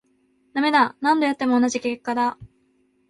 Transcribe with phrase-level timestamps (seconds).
[0.55, 2.39] ダメだ、何度やっても同じ結果だ